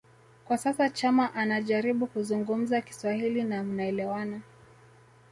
[0.47, 4.41] kwa sasa Chama anajaribu kuzungumza Kiswahili na mnaelewana